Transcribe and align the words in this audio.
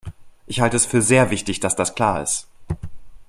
Ich 0.47 0.61
halte 0.61 0.77
es 0.77 0.87
für 0.87 1.03
sehr 1.03 1.29
wichtig, 1.29 1.59
dass 1.59 1.75
das 1.75 1.93
klar 1.93 2.23
ist. 2.23 2.47